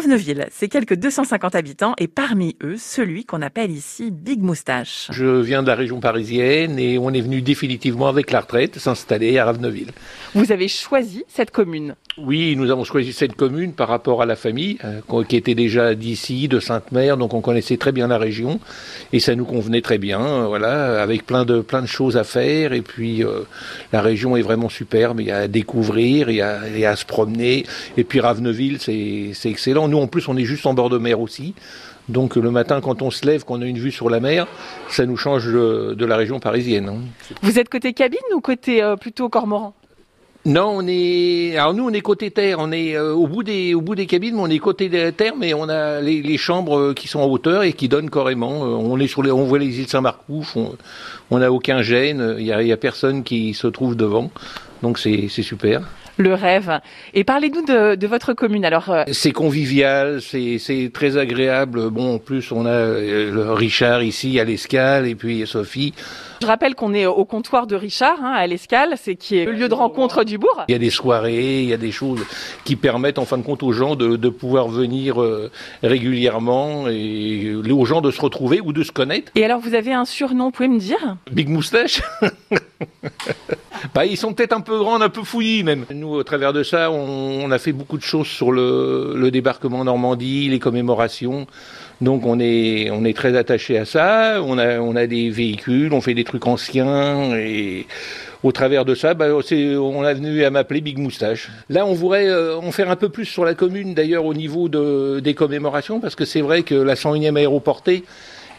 [0.00, 5.08] Raveneville, c'est quelques 250 habitants et parmi eux, celui qu'on appelle ici Big Moustache.
[5.10, 9.36] Je viens de la région parisienne et on est venu définitivement avec la retraite s'installer
[9.36, 9.90] à Raveneville.
[10.34, 14.36] Vous avez choisi cette commune Oui, nous avons choisi cette commune par rapport à la
[14.36, 18.58] famille euh, qui était déjà d'ici, de Sainte-Mère, donc on connaissait très bien la région
[19.12, 22.24] et ça nous convenait très bien, euh, voilà, avec plein de plein de choses à
[22.24, 23.40] faire et puis euh,
[23.92, 26.86] la région est vraiment superbe, il y a à découvrir, il y a, il y
[26.86, 27.66] a à se promener
[27.98, 29.89] et puis Raveneville c'est c'est excellent.
[29.90, 31.54] Nous en plus on est juste en bord de mer aussi.
[32.08, 34.46] Donc le matin, quand on se lève, qu'on a une vue sur la mer,
[34.88, 36.88] ça nous change de, de la région parisienne.
[36.88, 36.98] hein.
[37.42, 39.74] Vous êtes côté cabine ou côté euh, plutôt cormoran?
[40.46, 41.54] Non, on est.
[41.58, 42.56] Alors nous, on est côté terre.
[42.60, 45.34] On est euh, au bout des au bout des cabines, mais on est côté terre,
[45.38, 48.64] mais on a les, les chambres euh, qui sont en hauteur et qui donnent carrément.
[48.64, 50.56] Euh, On est sur les, on voit les îles Saint-Marcouf.
[51.30, 52.36] On n'a aucun gêne.
[52.38, 54.30] Il y a, y a personne qui se trouve devant.
[54.82, 55.82] Donc c'est super.
[56.20, 56.80] Le rêve.
[57.14, 58.64] Et parlez-nous de, de votre commune.
[58.66, 61.88] Alors, euh, C'est convivial, c'est très agréable.
[61.88, 65.94] Bon, en plus, on a euh, Richard ici à l'escale et puis Sophie.
[66.42, 69.52] je rappelle qu'on est au comptoir de Richard, hein, à l'Escale, c'est qui est le
[69.52, 70.62] lieu de rencontre du bourg.
[70.68, 72.20] Il y a des soirées, il y a des choses
[72.64, 75.50] qui permettent en fin de compte aux gens de, de pouvoir venir euh,
[75.82, 79.32] régulièrement et aux gens de se retrouver ou de se connaître.
[79.36, 81.16] Et alors, vous avez un surnom, vous pouvez me dire?
[81.32, 82.02] Big Moustache
[83.94, 85.84] Bah, ils sont peut-être un peu grands, un peu fouillis même.
[85.92, 89.30] Nous, au travers de ça, on, on a fait beaucoup de choses sur le, le
[89.30, 91.46] débarquement en Normandie, les commémorations.
[92.00, 94.40] Donc on est, on est très attaché à ça.
[94.44, 97.86] On a, on a des véhicules, on fait des trucs anciens et
[98.42, 101.50] au travers de ça, bah, on a venu à m'appeler Big Moustache.
[101.68, 104.68] Là, on voudrait euh, en faire un peu plus sur la commune, d'ailleurs, au niveau
[104.68, 108.04] de, des commémorations, parce que c'est vrai que la 101e aéroportée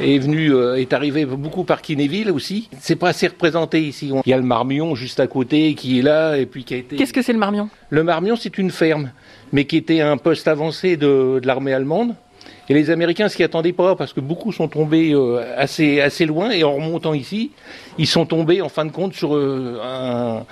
[0.00, 2.68] est venu, euh, est arrivé beaucoup par Kinéville aussi.
[2.80, 4.12] C'est pas assez représenté ici.
[4.24, 6.76] Il y a le Marmion juste à côté qui est là et puis qui a
[6.78, 6.96] été.
[6.96, 7.68] Qu'est-ce que c'est le Marmion?
[7.90, 9.10] Le Marmion, c'est une ferme,
[9.52, 12.14] mais qui était un poste avancé de, de l'armée allemande.
[12.68, 16.50] Et les Américains s'y attendaient pas parce que beaucoup sont tombés euh, assez assez loin
[16.50, 17.52] et en remontant ici,
[17.96, 20.44] ils sont tombés en fin de compte sur euh, un,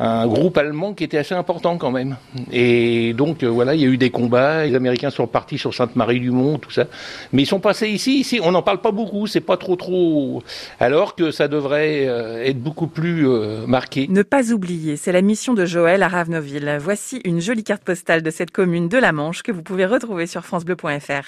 [0.00, 2.16] un groupe allemand qui était assez important quand même.
[2.52, 4.64] Et donc euh, voilà, il y a eu des combats.
[4.64, 6.84] Les Américains sont partis sur Sainte-Marie-du-Mont, tout ça.
[7.32, 8.20] Mais ils sont passés ici.
[8.20, 9.26] Ici, on n'en parle pas beaucoup.
[9.26, 10.42] C'est pas trop trop.
[10.80, 14.06] Alors que ça devrait euh, être beaucoup plus euh, marqué.
[14.08, 16.78] Ne pas oublier, c'est la mission de Joël à Raveneville.
[16.80, 20.26] Voici une jolie carte postale de cette commune de la Manche que vous pouvez retrouver
[20.26, 21.26] sur francebleu.fr.